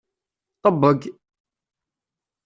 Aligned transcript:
Ṭebbeg! 0.61 1.01